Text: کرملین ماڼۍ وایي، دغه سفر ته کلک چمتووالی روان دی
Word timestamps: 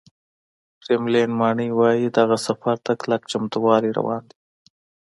کرملین 0.83 1.31
ماڼۍ 1.39 1.69
وایي، 1.77 2.05
دغه 2.17 2.37
سفر 2.47 2.75
ته 2.85 2.91
کلک 3.01 3.21
چمتووالی 3.31 3.91
روان 3.97 4.21
دی 4.29 4.37